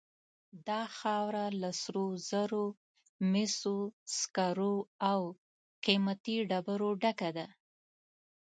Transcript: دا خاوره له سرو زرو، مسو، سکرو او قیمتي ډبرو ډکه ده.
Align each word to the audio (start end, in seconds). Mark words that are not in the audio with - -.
دا 0.67 0.81
خاوره 0.97 1.45
له 1.61 1.69
سرو 1.81 2.07
زرو، 2.29 2.65
مسو، 3.31 3.77
سکرو 4.17 4.75
او 5.11 5.21
قیمتي 5.85 6.37
ډبرو 6.49 6.89
ډکه 7.01 7.29
ده. 7.37 7.47